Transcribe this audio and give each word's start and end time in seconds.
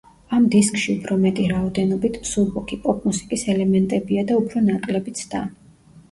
ამ 0.35 0.45
დისკში 0.53 0.93
უფრო 0.99 1.17
მეტი 1.25 1.43
რაოდენობით 1.49 2.15
მსუბუქი, 2.23 2.79
პოპ-მუსიკის 2.85 3.43
ელემენტებია 3.53 4.23
და 4.33 4.39
უფრო 4.39 4.63
ნაკლები 4.71 5.15
ცდა. 5.21 5.43